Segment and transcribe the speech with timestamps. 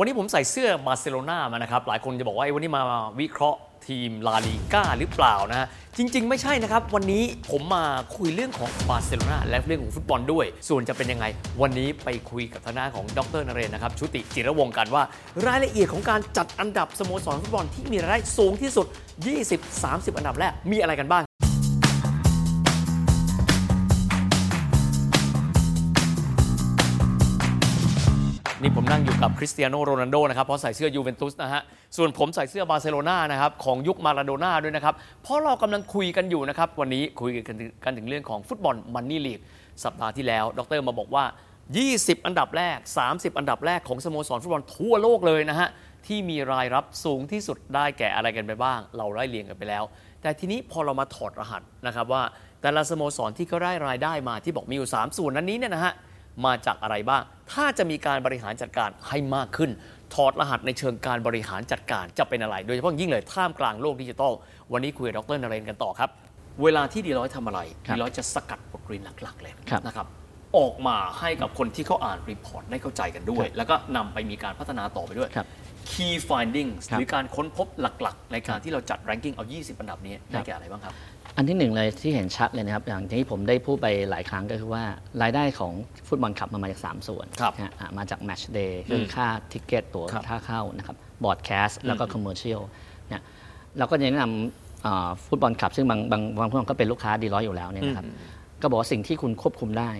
[0.00, 2.82] วันนี้ผมใส่เสื้อบาร์เซโลนามานะครับ หลายคนจะบอกว่าวันนี้มา
[3.20, 3.58] วิเคราะห์
[3.88, 7.84] ทีมลาลีก้าหรือเปล่านะฮะจริง ๆ ไม่ใช่นะครับ วันนี้ผมมา
[8.16, 11.26] คุยเรื่องของบาร์เซโลนาและเรื่องของฟุตบอลด้วย ส่วนจะเป็นยังไง
[11.62, 15.02] วันนี้ไปคุยกับทางด้านของดรนเรนนะครับ ชุติจิรวงกันว่า
[15.46, 18.86] รายละเอียดของการจัดอันดับสโมสรฟุตบอลที่มีรายได้สูงที่สุด
[19.52, 21.29] 20-30 อันดับแรกมีอะไรกันบ้าง
[28.90, 31.62] นั่งอยู่กับคริสเตียโนโรนัลโดนะครับเพราะใส่เสื้อยูเวนตุสนะฮะ
[31.96, 39.40] ส่วนผมใส่เสื้อบาร์เซโลนานะครับของยุคมาราโดน่าด้วยนะครับ เพราะเรากำลังคุยกันอยู่นะครับ วันนี้คุยกันถึงกันถึงเรื่องของ Football Money League
[39.84, 41.24] สัปดาห์ที่แล้ว ดรมาบอกว่า
[41.74, 45.68] 20 อันดับแรก 30 อันดับแรกของสโมสรฟุตบอลทั่วโลกเลยนะฮะ
[46.06, 49.84] ที่มีรายรับสูงที่สุดได้แก่อะไรกันไปบ้าง เราไล่เรียงกันไปแล้ว
[50.22, 52.22] แต่ทีนี้พอเรามาถอดรหัสนะครับว่า
[52.60, 55.94] แต่ละสโมสรที่เขาได้รายได้มาที่บอกมีอยู่ 3 ส่วนนั้นนี้เนี่ยนะฮะ
[56.44, 59.70] มาจากอะไรบ้าง ถ้าจะมีการบริหารจัดการให้มากขึ้น
[60.14, 64.32] ถอดรหัสในเชิงการบริหารจัดการจะเป็นอะไร โดยเฉพาะยิ่งเลยท่ามกลางโลกดิจิทัล
[64.72, 66.10] วันนี้คุยกับดรนเรนกันต่อครับ
[66.62, 70.06] เวลาที่ Deloitte ทำอะไรครับ Deloitte จะสกัดบทเรียนหลักๆเลยครับนะครับ
[70.58, 75.46] ออกมาให้กับคนที่เขาอ่าน report ได้เข้าใจกันด้วยครับแล้วก็นำไปมีการพัฒนาต่อไปด้วยครับ
[75.90, 80.94] Key findings ครับหรือการค้นพบหลักๆ ในการที่เราจัด ranking เอา 20 อันดับนี้ได้แก่อะไรบ้างครับ
[81.36, 84.84] อันที่หนึ่งเลยที่เห็นชัดเลยนะครับ อย่างที่ผมได้พูดไปหลายครั้งก็คือว่า
[85.22, 85.72] รายได้ของ
[86.08, 92.60] football club มันมาจาก 3 ส่วนครับนะฮะอะมาจาก match day คือค่า ticket ตั๋วครับค่าเข้านะครับ broadcast แล้วก็ commercial
[93.08, 93.22] เนี่ย
[93.78, 98.06] เราก็จะแนะนำอ่า football club ซึ่งบางบางบางพวกก็เป็นลูกค้า Deloitte อยู่แล้วเนี่ยนะครับ
[98.62, 99.90] ก็บอกว่าสิ่งที่คุณควบคุมได้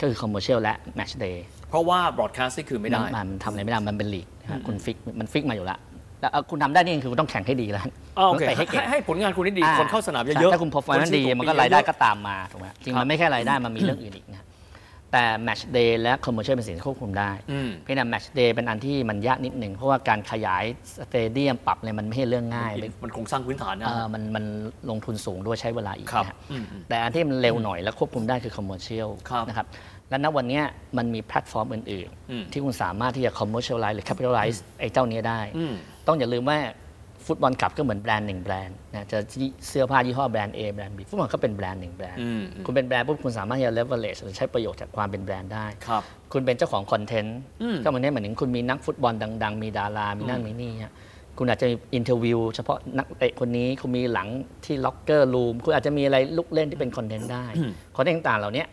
[0.00, 5.78] ก็คือ commercial และ match day เพราะว่า broadcast นี่คือไม่ได้มันมันทำอะไรไม่ได้ มันเป็นลีกนะฮะคุณ fix มัน fix มาอยู่แล้ว
[6.20, 7.84] แล้วเอาคุณทำได้นี่คือคุณต้องแข่งให้ดีแล้ว
[8.18, 14.44] อ่าโอเคต้องเตะให้เก่งให้ผลงานคุณได้ดีอ่คนเข้าสนามเยใช่อะๆถ้าคุณ performance คนซื้อดีตั๋วมันก็ปีรายได้เอะๆก็ตามมาถูกไหมจริงครับมันไม่แค่รายได้มันมีเรื่องอื่นอีกนะ
[15.12, 20.64] แต่ match day และ commercial เป็นสิ่งที่ควบคุมได้อืมเพียงแต่ match day เป็นอันที่มันยากนิดหนึ่งเพราะว่าการขยาย
[20.96, 22.72] stadium ปรับอะไรมันไม่ใช่เรื่องง่าย
[23.04, 24.44] มันโครงสร้างพื้นฐานนะเออมันมัน
[24.90, 29.66] ลงทุนสูงด้วยใช้เวลาอีกครับนะฮะอืมอืมแต่อันที่มันเร็วหน่อยและควบคุมได้คือ commercial ครับนะครับ
[30.10, 30.64] และณวันเนี้ย
[30.98, 35.72] มันมีแพลตฟอร์มอื่นอืมๆที่คุณสามารถที่จะ commercialize หรือ capitalize ไอ้เจ้าเนี้ยได้อืม
[36.08, 36.58] ต้องอย่าลืมว่า
[37.26, 39.18] football club ก็เหมือนแบรนด์หนึ่งแบรนด์นะจะ
[39.68, 46.02] เสื้อผ้ายี่ห้อแบรนด์ A แบรนด์ B ฟุตบอลก็เป็นแบรนด์หนึ่งแบรนด์อืมอืมคุณเป็นแบรนด์ปุ๊บคุณสามารถที่จะ leverage หรือใช้ประโยชน์จากความเป็นแบรนด์ได้ ครับ
[46.32, 50.92] คุณเป็นเจ้าของ content อืมก็เหมือนเนี่ยเหมือนถึงคุณมีนักฟุตบอลดัง ๆ มีดารา มีนั่นมีนี่ฮะ
[51.38, 54.28] คุณอาจจะมี interview เฉพาะนักเตะคนนี้คุณมีหลัง
[54.64, 57.44] ที่ locker room คุณอาจจะมีอะไรลูกเล่นที่เป็น content ได้
[57.96, 58.64] content ต่างๆเหล่านี้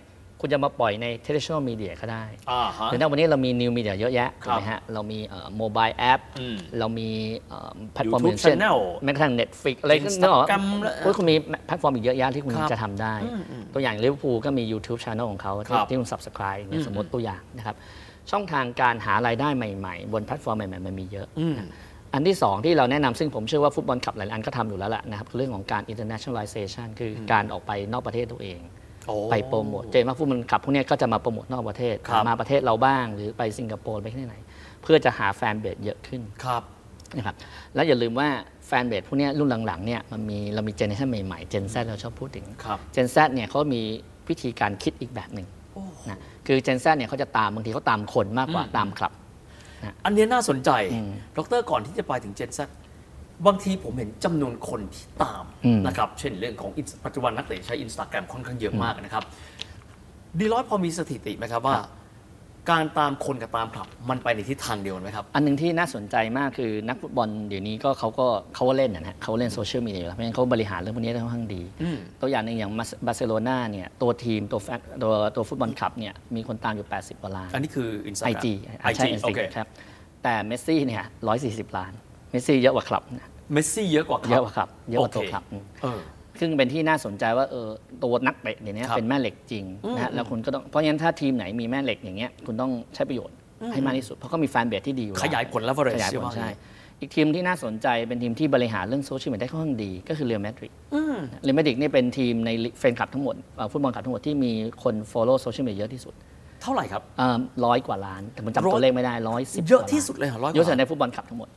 [0.41, 5.19] คุณจะมาปล่อยใน traditional media ก็ได้อ่าฮะ หรือในวันนี้เรามี new media เยอะแยะครับถูรักบไหมฮะ เรามี
[5.57, 7.09] mobile app อืมเรามี
[7.93, 11.35] แพลตฟอร์ม YouTube อื่นเช่น Channel แม้กระทั่ง Netflix อะไรก็นึกออก Instagram และโอ้ยคุณมี
[11.65, 13.15] แพลตฟอร์มอีกเยอะแยะที่คุณครับจะทำได้
[13.73, 17.75] ตัวอย่างลิเวอร์พูลก็มี YouTube Channel ของเขาครับที่ที่คุณ subscribe เนี่ยสมมติตัวอย่างนะครับ
[18.31, 21.55] ช่องทางการหารายได้ใหม่ๆ บนแพลตฟอร์มใหม่ๆมันมีเยอะอืม
[22.13, 28.84] อันที่ 2 ที่เราแนะนำซึ่งผมเชื่อว่า football club หลายอันก็ทำอยู่แล้วล่ะนะครับคือเรื่องของการ internationalization คือการออกไปนอกประเทศตัวเองโอ้
[29.31, 34.37] ไปโปรโมทเจนว่า football club พวกเนี้ยก็จะมาโปรโมทนอกประเทศครับมาประเทศเราบ้างหรือไปสิงคโปร์ไปที่ไหน
[34.83, 36.63] เพื่อจะหาแฟนเบสเยอะขึ้นครับ
[37.17, 37.35] นะครับ
[37.75, 38.29] แล้วอย่าลืมว่า
[38.67, 43.81] แฟนเบสพวกเนี้ยรุ่นหลังๆเนี่ยมันมีเรามีเจเนอเรชันใหม่ๆเจน Z เราชอบพูดถึงครับเจน Z เนี่ยเขามี
[44.29, 45.47] วิธีการคิดอีกแบบหนึ่ง
[46.09, 49.11] นะคือเจน Z เนี่ยเขาจะตามบางทีเขาตามคนมากกว่าอืมตามคลับ
[50.05, 52.59] อันเนี้ยน่าสนใจอืมดรก่อนที่จะไปถึงเจนซ
[53.47, 59.23] บางทีผมเห็นจำนวนคนที่ตามอืม นะครับ เช่นเรื่องของ Inst- ปัจจุบันนักเตะใช้อินสตาแกรมค่อนข้างเยอะมากนะครับ
[60.39, 61.77] ดีร้อยพอมีสถิติไหมครับว่า
[62.73, 72.71] การตามคนกับตามคลับ มันไปในทิศทางเดียวกันไหมครับ อันหนึงที่น่าสนใจมากคือนักฟุตบอลเดี๋ยวนี้ก็เขาก็เขาก็เล่นนะฮะเขาเล่นโซเชียลมีเดียอยู่แล้วเพราะฉะนั้นเขาบริหารเรื่องพวกนี้ได้ค่อนข้างดี อืม ตัวอย่างหนึ่งอย่าง
[73.05, 74.67] บาร์เซโลนาเนี่ยตัวทีมตัวแฟ
[75.03, 79.67] ตัวตัวฟุตบอลคลับเนี่ยมีคนตามอยู่ 80กว่าล้าน อันนี้คืออินสตาไอแกรมจีไอใช่จีไอโอจีเค ครับ
[80.23, 85.99] แต่เมสซี่เนี่ยร้อยสี่สิบล้านเมสซี่เยอะกว่าคลับนะเมสซี่เยอะกว่าคเยรัอะบกว่าคลับเยอะกว่าตัวโอเคคลับอืมเออ
[86.39, 87.67] ซึ่งเป็นที่น่าสนใจว่าเออ
[88.03, 89.63] ตัวนักเตะเดี๋ยวนี้ครับเป็นแม่เหล็กจริง
[89.95, 93.35] นะฮะแล้วคุณก็ต้องเพราะฉะนั้นถ้าทีมไหนมีแม่เหล็กอย่างเงี้ยคุณต้องใช้ประโยชน์
[93.73, 100.71] ให้มากที่สุด เพราะเขามี fan base ที่ดีอยู่แล้วขยายผล leverage ขยายผลใช่ไหมใช่อีกทีมที่น่าสนใจเป็นทีมที่บริหารเรื่องโซเชียลมีเดียได้ค่อนข้างดี ก็คือเรอัลมาดริด
[101.43, 102.49] เรอัลมาดริดนี่เป็นทีมใน
[102.79, 104.51] แฟนคลับทั้งหมดเอ่อ football club ทั้งหมดที่มี
[104.83, 106.13] คน follow โซเชียลมีเดียเยอะที่สุด
[106.61, 107.03] เท่าไหร่ครับ
[107.65, 111.49] ร้อยกว่าล้าน แต่ผมจำตัวยเลขไม่ได้ร้อยร้อยสิบเยอะที่สุดเลยเหรอร้อยกว่าเยอะสุดใน football club ทั้งหมด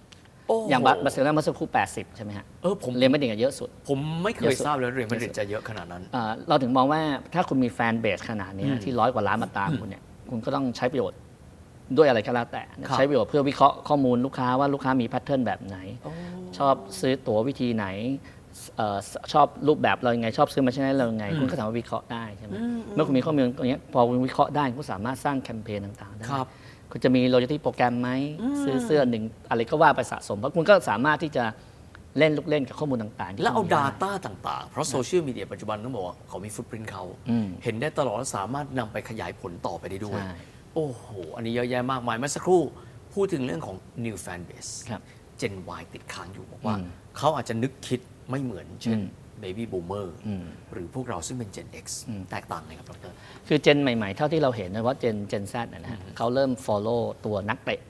[0.48, 7.00] โห อย่างบาบาร์เซโลนาเมื่อสักครู่ 80 ใช่ไหมฮะเออผมเรอัลมาดริดอะเยอะสุด เยอะสุดผมไม่เคยทราบเลยเรอัลมาดริดจะเยอะขนาดนั้น เอ่อเราถึงมองว่า
[7.34, 11.18] ถ้าคุณมี fan base ขนาดเนี้ยที่ร้อยกว่าล้านมาตามคุณเนี่ยคุณก็ต้องใช้ประโยชน์
[11.96, 15.78] ด้วยอะไรก็แล้วแต่ครับ ใช้ประโยชน์เพื่อวิเคราะห์ข้อมูลลูกค้าว่าลูกค้ามี pattern แบบไหน
[16.58, 17.86] ชอบซื้อตั๋ววิธีไหน
[18.76, 18.98] เอ่อ
[19.32, 22.52] ชอบรูปแบบเรายังไง ชอบซื้อมาใช้เรายังไง คุณก็สามารถวิเคราะห์ได้ใช่ไหม
[22.94, 26.46] เมื่อคุณมีข้อมูลตรงเนี้ยพอคุณวิเคราะห์ได้คุณก็สามารถสร้างแคมเปญต่างๆได้ ครับ
[26.90, 28.10] คุณจะมี loyalty โปรแกรมไหม
[28.62, 31.44] ซื้อเสื้อหนึ่งอะไรก็ว่าไปสะสม เพราะคุณก็สามารถที่จะ
[32.18, 40.32] เล่นลูกเล่นกับข้อมูลต่างๆที่แล้วเอาคุณมีได้ Data ต่างๆ เพราะโซเชียลมีเดียปัจจุบันต้องบอกว่าเขามีฟุตปรินเขาอืมเห็นได้ตลอดและสามารถนำไปขยายผลต่อไปได้ด้วยใช่
[40.74, 41.04] โอ้โห
[41.36, 42.62] อันนี้เยอะแยะมากมายเมื่อสักครู่
[43.14, 45.02] พูดถึงเรื่องของ new fan base ครับ
[45.40, 46.86] Gen Y ติดค้างอยู่บอกว่าอืม
[47.18, 48.00] เขาอาจจะนึกคิด
[48.30, 48.98] ไม่เหมือนเช่น
[49.38, 50.42] อืม baby boomer อืม
[50.72, 53.12] หรือพวกเราซึ่งเป็น Gen X อืมแตกต่างไงครับดร
[53.48, 57.80] คือเจนใหม่ๆ เท่าที่เราเห็นนะว่าเจนเจนแซนะฮะเขาเริ่ม follow ตัวนักเตะ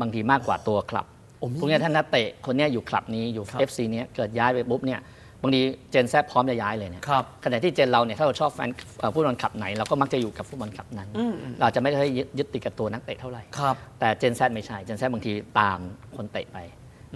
[0.00, 1.06] บางทีมากกว่าตัวคลับ
[1.38, 5.00] โอ้มีพวกเนี้ยถ้านักเตะคนเนี้ยอยู่คลับนี้อยู่ครับ FC เนี้ยเกิดย้ายไปปุ๊บเนี่ย
[5.42, 15.78] บางทีเจนแซพร้อมจะย้ายเลยเนี่ยครับขณะที่เจนเราเนี่ยถ้าเราชอบแฟนเอ่อฟุตบอลคลับไหน เราก็มักจะอยู่กับฟุตบอลคลับนั้นอืมอืมเราจะไม่ได้ยึดยึดติดกับตัวนักเตะเท่าไหร่ครับแต่เจนแซไม่ใช่เจนแซบางทีตาม
[16.16, 16.58] คนเตะไป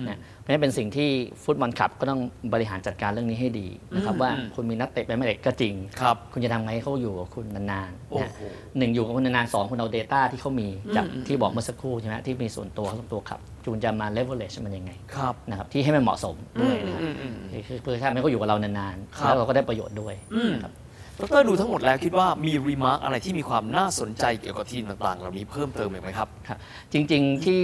[0.09, 1.09] นะเพราะฉะนั้นเป็นสิ่งที่
[1.45, 2.21] ฟุตบอลคลับก็ต้อง
[2.53, 8.43] บริหารจัดการเรื่องนี้ให้ดีนะครับว่าคุณมีนักเตะไปไม่เตะก็จริงครับคุณจะทำไงให้เขาอยู่กับคุณนานๆโอ้นะโห
[8.79, 13.41] หนึ่งอยู่กับคุณนานๆสองคุณเอา Data ที่เขามีจากที่บอกเมื่อสักครู่ใช่ไหมที่มีส่วนตัวของตัวคลับ
[13.73, 20.73] คุณจะมา leverage มันยังไงครับนะครับที่ให้มันเหมาะสมด้วยนะครับอืมอืมอืมคือเพื่อให้เขาอยู่กับเรานานๆครัๆบแล้วเราก็ได้ประโยชน์ด้วยอืมนะครับ
[21.21, 26.59] ดรดูทั้งหมดแล้วคิดว่ามี remark อะไรที่มีความน่าสนใจเกี่ยวกับทีมต่างๆ เหล่านี้เพิ่มเติมอีกไหมครับครับ
[26.93, 27.63] จริง ๆที่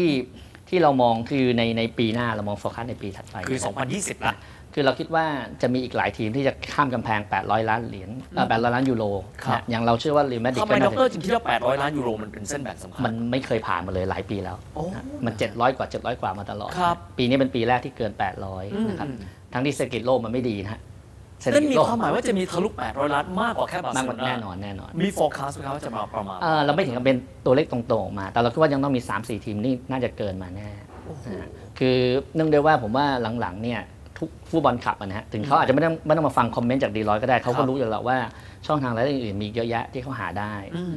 [0.68, 4.36] ที่เรามองคือในในปีหน้าเรามองโฟกัสในปีถัดไปคือนะครับ2020ละ
[4.74, 5.26] คือเราคิดว่า
[5.62, 9.04] จะมีอีกหลายทีมที่จะข้ามกำแพง 800 ล้านเหรียญเอ่อ800 ล้านยูโร
[9.44, 19.08] ครับนะอย่างเราเชื่อว่าเรอัลมาดริดทำไมก็ดน่าจะรจึงคิดว่า 800 ล้านยูโรมันเป็นเส้นแบ่งสำคัญ มันไม่เคยผ่านมาเลยหลายปีแล้วโอ้นะมัน 700 กว่า 700 กว่ามาตลอดครับปีนี้เป็นปีแรกที่เกินอืม800 นะครับ
[19.52, 20.80] ทั้งที่เศรษฐกิจโลกมันไม่ดีนะฮะ
[21.40, 27.16] เศรษฐนั่นกิจมีโลกความหมายว่าจะมีทะลุ 800 ล้านมากกว่าแค่บาร์มากเซกโลว่านาแน่นอนแน่นอนมี forecast ไหมครับว่าจะมาประมาณ เอ่อเราไม่ถึงกับเป็น
[27.46, 30.68] ตัวเลขตรงๆออกมา แต่เราคิดว่ายังต้องมี 3-4 ทีมนี่น่าจะเกินมาแน่
[31.26, 31.48] นะฮะ
[31.78, 31.96] คือ
[32.34, 33.06] เนื่องด้วยว่าผมว่า
[33.40, 33.80] หลังๆเนี่ย
[34.18, 38.18] ทุก football club อะนะฮะถึงเขาอาจจะไม่ต้องไม่ต้องมาฟัง comment จาก Deloitte ก็ได้ครับเขาครัก็บรู้อยู่แล้วว่า
[38.66, 40.52] ช่องทางรายได้อื่นๆมีเยอะแยะที่เขาหาได้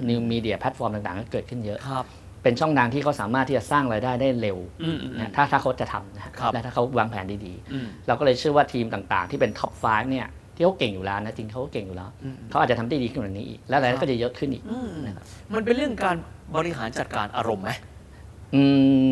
[0.07, 2.05] new media platform ต่างๆก็เกิดขึ้นเยอะ ครับ
[2.47, 12.09] เป็นช่องทางที่เขาสามารถที่จะสร้างรายได้ได้เร็วอืมอืมนะถ้าถ้าเขาจะทำนะฮะครับและถ้าเขาวางแผนดีอืมๆเราก็เลยเชื่อว่าทีมต่างๆ ที่เป็น top 5เนี่ยที่เขาเก่งอยู่แล้วนะจริงเขาก็เก่งอยู่แล้ว
[12.49, 14.63] เขาอาจจะทำได้ดีขึ้นกว่านี้อีกและรายได้ก็จะเยอะขึ้นอีก
[15.05, 16.15] นะครับมันเป็นเรื่องการ
[16.55, 17.71] บริหารจัดการอารมณ์ไหม
[18.55, 18.63] อื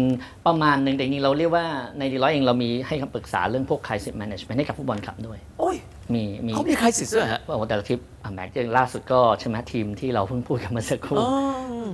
[0.05, 0.07] ม
[0.47, 1.65] ประมาณหนึ่งแต่จริงๆเราเรียกว่า
[1.97, 5.77] ในดีร้อยเองเรามีให้คำปรึกษาเรื่องพวก crisis management ให้กับฟุตบอลคลับด้วย โอ้ย
[6.13, 11.29] มีมีเขามีใครสิทธิ์ด้วยฮะโอ้โหแต่ละทริปอะแม็กซ์ล่าสุดก็ใช่ไหมทีมที่เราเพิ่งพูดกันเมื่อสักครู่อ๋อ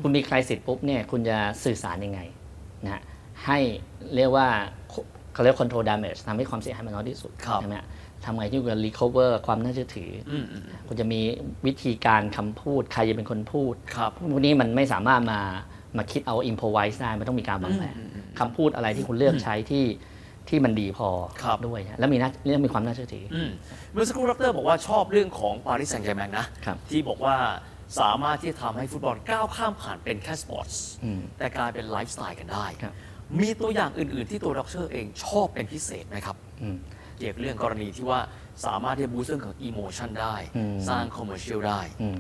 [0.04, 2.20] คุณมีใครสิทธิ์ปุ๊บเนี่ยคุณจะสื่อสารยังไง
[2.84, 3.02] นะฮะ
[3.46, 3.60] ให้
[4.16, 4.48] เรียกว่า
[5.34, 7.88] เขาเรียก control damage ทำให้ความเสียหายมันน้อยที่สุดครับใช่ไหมฮะ
[8.26, 11.20] ทำไงที่คุณจะ recover ความน่าเชื่อถือออืมอืมคุณจะมี
[11.66, 15.40] วิธีการคำพูดใครจะเป็นคนพูดครับพวกนี้มันไม่สามารถมา
[15.98, 17.96] มาคิดเอา improvise ได้มันต้องมีการวางแผน
[18.40, 19.86] คำพูดอะไรที่คุณเลือกใช้ที่
[20.50, 21.10] ที่มันดีพอ
[21.44, 23.50] ครับด้วยนะแล้วมีน่าเรื่องมีความน่าเชื่อถือออืม
[23.94, 27.36] เมื่อสักครู่ดรบอกว่าชอบเรื่องของปารีสแซงต์แชร์แมงนะครับที่บอกว่า
[28.00, 32.94] สามารถที่จะทำให้ฟุตบอลก้าวข้ามผ่านเป็นแค่ sports อืม แต่กลายเป็นไลฟ์สไตล์กันได้ ครับ
[33.42, 36.78] มีตัวอย่างอื่น ๆ ที่ตัวดรเองชอบเป็นพิเศษไหมครับ อืม
[37.18, 38.20] เกี่ยวกับเรื่องกรณีที่ว่า
[38.66, 42.18] สามารถที่จะ boost เรื่องของ emotion ได้ อืม สร้าง commercial ได้ อืม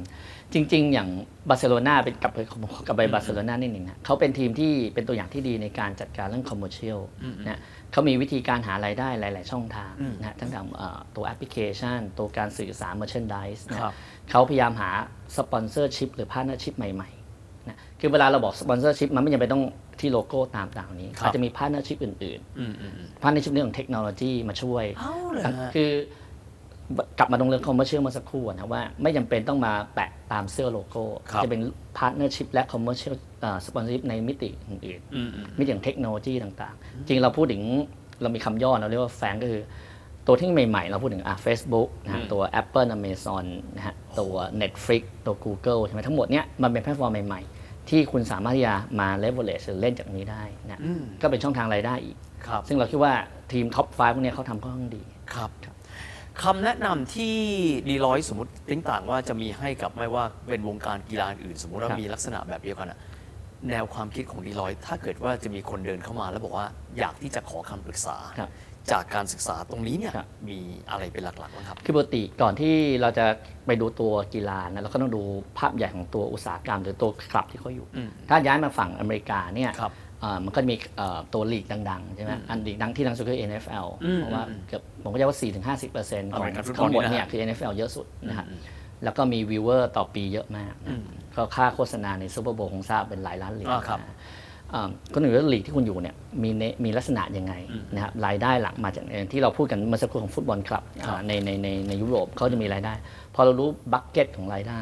[0.53, 1.09] จริง ๆ อย่าง
[1.49, 2.39] บาร์เซโลนาเป็นกลับไป
[2.87, 6.99] กลับไปบาร์เซโลนานิดหนึ่งนะเขาเป็นทีมที่เป็นตัวอย่างที่ดีในการจัดการเรื่อง commercial
[7.47, 7.59] นะ
[7.91, 13.93] เขามีวิธีการหารายได้หลาย ๆ ช่องทางนะทั้งทางเอ่อตัวแอปพลิเคชัน ตัวการสื่อสาร merchandise นะครับ
[14.29, 14.89] เขาพยายามหา
[15.37, 19.63] สปอนเซอร์ชิพหรือพาร์ n เนอร์ชิพใหม่ๆนะคือเวลาเราบอก sponsorship มันไม่จำเป็นต้อง
[19.99, 25.91] ที่โลโก้ตามต่างๆนี้ครับอาจจะมีพาร์ n เนอร์ชิพอื่นอืมอืมอืมๆพาร์ n เนอร์ชิพเรื่องของเทคโนโลยีมาช่วยเอาเลยฮะคือ
[27.19, 31.61] กลับมาตรงเรื่อง commercial มาสักครู่อะนะว่าไม่จำเป็นต้องมาแปะตามเสื้อโลโก้ครับจะเป็น
[31.97, 33.15] พาร์ n เนอร์ชิพและคอมเมอร์เชียล
[33.67, 37.61] สปอนเซอร์ชิพในมิติอื่นอืมอืมๆมิติอย่างเทคโนโลยีต่างๆ จริงเราพูดถึง
[38.21, 39.61] เรามีคำย่อเราเรียกว่า FAANG ก็คือ
[40.27, 53.13] ตัวที่ใหม่ๆ เราพูดถึงอะ Facebook นะฮะตัว Apple Amazon นะฮะตัว Netflix ตัว Google ใช่ไหมทั้งหมดเนี้ยมันเป็นแพลตฟอร์มใหม่ๆ ที่คุณสามารถที่จะมา leverage หรือเล่นจากนี้ได้นะอืมก็เป็นช่องทางรายได้อีก ครับซึ่งเราคิดว่า
[53.51, 55.03] ทีม top 5 พวกเนี้ยเขาทำค่อนข้างดี
[55.35, 55.51] ครับ
[56.43, 57.35] คำแนะนำที่
[57.89, 62.99] Deloitte สมมติติ้งต่างว่าจะมีให้กับไม่ว่าเป็นวงการกีฬาอื่น สมมุติว่าครับมีลักษณะแบบเดียวกันอะ
[63.69, 68.49] แนวความคิดของ Deloitte ถ้าเกิดว่าจะมีคนเดินเข้ามาแล้วบอกว่าอยากที่จะขอคำปรึกษา ครับ
[68.91, 70.57] จากการศึกษาตรงนี้เนี่ยครับ มี
[70.89, 73.25] อะไรเป็นหลักๆบ้างครับ คือปกติก่อนที่เราจะ
[73.65, 75.21] ไปดูตัวกีฬานะเราก็ต้องดู
[75.57, 88.47] ภาพใหญ่ของตัวอุตสาหกรรมหรือตัวคลับที่เขาอยู่ อืมถ้าย้ายมาฝั่งอเมริกาเนี่ยครับเอ่อมันก็จะมีเอ่อตัวลีกดังๆใช่ไหมอันลีกดังที่ดังสุดคือ NFL อืมเพราะว่าอืมเกือบผมก็จะว่า 4-50%ของ American football ทั้งหมดนี่นะเนี่ยคือ NFL เยอะสุดนะครับ
[89.03, 90.97] แล้วก็มี viewer ต่อปีเยอะมากนะ
[91.35, 94.15] ก็ค่าโฆษณาใน Super Bowl คงทราบเป็นหลายล้านเหรียญอ่าครับนะอ่า
[95.13, 97.53] ก็หนึ่งเรื่องลีกที่คุณอยู่เนี่ยมีเนมีลักษณะยังไง
[97.93, 102.93] นะครับรายได้หลักมาจากอย่างที่เราพูดกันเมื่อสักครู่ของ football club อ่าในในในในยุโรปเขาจะมีรายได้
[103.35, 104.81] พอเรารู้ bucket ของรายได้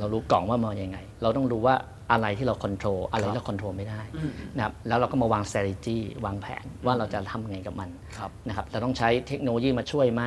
[0.00, 1.76] เรารู้กล่องว่ามายังไง เราต้องรู้ว่า
[2.12, 4.02] อะไรที่เราควบคุมอะไรที่เราควบคุมไม่ได้
[4.56, 7.88] นะครับแล้วเราก็มาวาง strategy วางแผนว่าเราจะทำไงกับมัน
[8.18, 10.22] ครับนะครับเราต้องใช้เทคโนโลยีมาช่วยไหม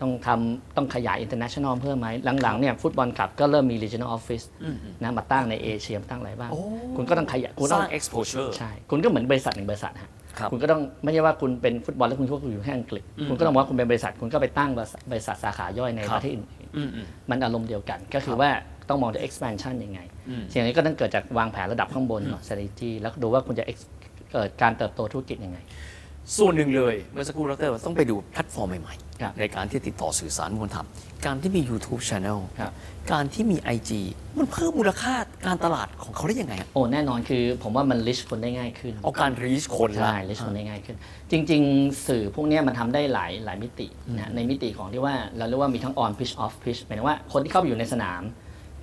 [0.00, 2.08] ต้องทำต้องขยาย international เพิ่มไหม
[2.42, 4.44] หลังๆเนี่ยฟุตบอลคลับก็เริ่มมี regional office
[5.02, 6.60] นะมาตั้งในเอเชียมาตั้งอะไรบ้างโอ้
[6.96, 16.46] คุณก็ต้องขยายคุณสต้องร้าง exposure ใช่ คุณก็เหมือนบริษัทหนึ่งบริษัทฮะ ครับคุณก็ต้องไม่ใช่ว่าคุณเป็นฟุตบอลแล้วคุณคิดว่าคุณอยู่แค่อังกฤษ คุณก็ต้องบอกว่าคุณเป็นบริษัทคุณก็ไปตั้งบริษัทบริษัทสาขาย่อยในครับประเทศอื่น
[16.76, 18.50] อืมอืมๆมันอารมณ์เดียวกัน ก็คือว่า
[18.88, 20.00] ต้องมองถึง expansion ยังไง
[20.52, 23.88] สิ่งนี้ก็ต้องเกิดจากวางแผนระดับข้างบนเนาะ strategy แล้วก็ดูว่าคุณจะ ex-
[24.32, 25.58] เกิดการเติบโตธุรกิจยังไง
[26.38, 30.86] ส่วนหนึ่งเลยเมื่อสักครู่ดรต้องไปดูแพลตฟอร์มใหม่ครับๆ ในการที่ติดต่อสื่อสารมวลธรรม
[31.26, 32.72] การที่มี YouTube Channel ครับ
[33.12, 33.90] การที่มี IG
[34.38, 35.14] มันเพิ่มมูลค่า
[35.46, 40.96] การตลาดของเขาได้ยังไงอะโอ้แน่นอนคือผมว่ามัน reach คนได้ง่ายขึ้นเอาการ reach คนละ ใช่เลชคนได้ง่ายขึ้น
[41.30, 43.86] จริง ๆ สื่อพวกเนี้ยมันทำได้หลายหลายมิติ
[44.18, 48.22] นะในมิติของที่ว่าเราเรียกว่ามีทั้ง on pitch off pitch หมายถึงว่าคนที่เข้าไปอยู่ในสนาม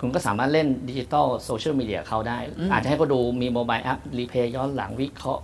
[0.00, 2.38] คุณก็สามารถเล่นดิจิ t a ลโซเชียลมีเดียเขาได้
[2.72, 5.42] อาจจะให้เขาดูมี mobile app replay ย้อนหลังวิเคราะห์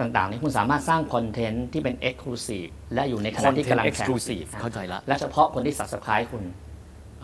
[0.00, 6.44] ต่างๆนี่คุณสามารถสร้างคอนเทนต์ที่เป็น Exclusive และอยู่ในขณะที่กำลัง Content แข่ง exclusive เข้าใจละ และเฉพาะคนที่ subscribe คุณ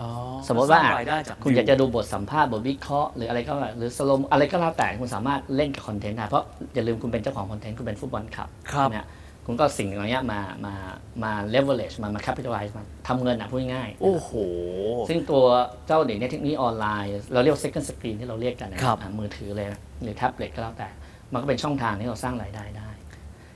[0.01, 0.11] อ๋อ
[0.49, 9.09] สมมติว่าสร้างรายได้จากคุณอยากจะดูบทสัมภาษณ์บทวิเคราะห์หรืออะไรก็แล้วหรือ slow-mo อะไรก็แล้วแต่คุณสามารถเล่นกับคอนเทนต์ได้เพราะอย่าลืมคุณเป็นเจ้าของคอนเทนต์คุณเป็น football club ครับนะฮะ
[9.49, 10.75] คุณก็สิ่งเหล่านี้มามา
[11.25, 14.31] มา leverage มามา capitalize มาทำเงินอะพูดง่ายๆโอ้โห
[15.09, 15.45] ซึ่งตัว
[15.87, 20.89] เจ้าเดี๋ยวนี้เทคโนโลยีออนไลน์ เราเรียกว่า second screen ที่เราเรียกกันนะครับอะมือถือเลยนะหรือแท็บเล็ตก็แล้วแต่
[21.33, 22.89] มันก็เป็นช่องทางที่เราสร้างรายได้ได้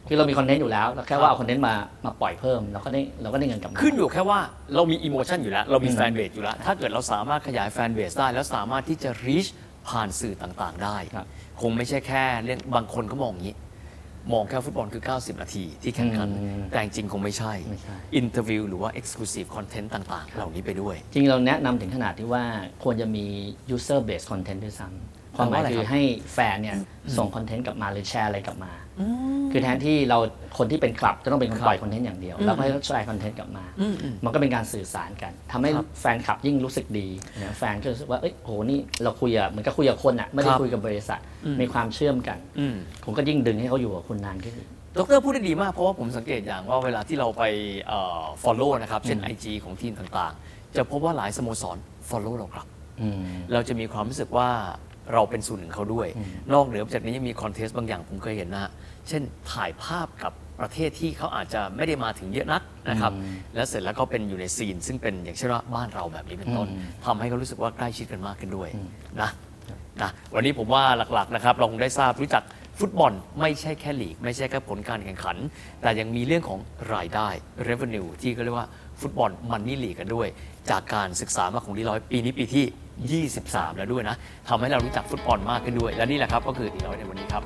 [0.08, 1.74] คือเรามีคอนเทนต์อยู่แล้วเราแค่ว่าเอาคอนเทนต์มา
[2.04, 4.38] มาปล่อยเพิ่มเราก็ได้เราก็ได้เงินกลับมา ขึ้นอยู่แค่ว่า
[4.74, 9.50] เรามี emotion อยู่แล้ว เรามี fan base อยู่แล้ว ถ้าเกิดเราสามารถขยาย fan base ได้ แล้วสามารถที่จะ reach
[9.88, 11.26] ผ่านสื่อต่างๆ ได้ ครับ
[11.60, 13.56] คงไม่ใช่แค่เรื่องบางคนก็มองอย่างนี้
[14.32, 22.44] มองแค่ฟุตบอลคือ 90 นาทีที่แข่งขัน อืมแต่จริงๆคงไม่ใช่ ไม่ใช่ interview หรือว่า exclusive content ต่างๆ เหล่านี้ไปด้วย จริงๆเราแนะนำถึงขนาดที่ว่า
[22.82, 23.26] ควรจะมี
[23.74, 26.02] user based content ด้วยซ้ำ ความหมายแปลว่าอะไรคืครับให้
[26.34, 26.76] แฟนเนี่ย
[27.16, 28.72] ส่งคอนเทนต์กลับมาหรือแชร์อะไรกลับมา
[29.52, 30.18] คือแทนที่เรา
[30.58, 33.64] คนที่เป็นคลับจะต้องเป็นคนปล่อยคอนเทนต์อย่างเดียวเราก็ให้เขาแชร์คอนเทนต์กลับมา
[34.24, 35.70] มันก็เป็นการสื่อสารกันทำให้
[36.00, 37.08] แฟนคลับยิ่งรู้สึกดี
[37.42, 41.20] นะแฟนก็รู้สึกว่าเอ้ยโหนี่เราคุยอะเหมือนกับคุยกับคนอะไม่ได้ครับคุยกับบริษัท
[41.60, 44.54] มีความเชื่อมกันอืมผมก็ยิ่งดึงให้เขาอยู่กับคุณนานขึ้น
[44.96, 47.42] ดรพูดได้ดีมากเพราะว่าผมสังเกตอย่างว่าเวลาที่เราไป
[47.86, 51.76] เอ่อ follow นะครับเช่น IG ของทีมต่างๆ จะพบว่าหลายสโมสร
[52.10, 52.66] follow เราครับ
[53.00, 53.22] อืม
[53.52, 54.48] เราจะมีความรู้สึกว่า
[55.14, 56.08] เราเป็นส่วนหนึ่งเขาด้วย
[56.52, 58.70] นอกเหนือจากนี้ยังมีคอนเทสต์บางอย่างผมเคยเห็นนะฮะ
[59.08, 63.12] เช่นถ่ายภาพกับประเทศที่เขาอาจจะไม่ได้มาถึงเยอะนักนะครับ
[63.54, 66.68] แล้วเสร็จแล้วก็เป็นอยู่ในซีน ซึ่งเป็นอย่างเช่นว่าบ้านเราแบบนี้เป็นต้น
[67.04, 68.68] ทำให้เขารู้สึกว่าใกล้ชิดกันมากขึ้นด้วย
[69.20, 69.30] นะ
[70.02, 72.42] นะวันนี้ผมว่าหลักๆนะครับเราคงได้ทราบรู้จัก
[72.80, 75.36] ฟุตบอลไม่ใช่แค่ลีก ไม่ใช่แค่ผลการแข่งขัน
[75.82, 76.58] แต่ยังมีเรื่องของ
[76.94, 77.28] รายได้
[77.68, 78.68] revenue ที่เขาเรียกว่า
[79.00, 80.28] ฟุตบอลมันนี่ลีกกันด้วย
[80.70, 82.64] จากการศึกษามาของดีร้อยปีนี้ปีที่
[83.08, 84.16] 23 แล้วด้วยนะ
[84.48, 87.44] ทำให้เรารู้จักฟุตบอลมากขึ้นด้วย และนี่แหละครับก็คือที่เราในวันนี้ครับ